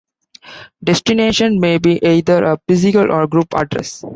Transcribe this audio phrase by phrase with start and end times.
[0.83, 4.03] Destination may be either a physical or group address.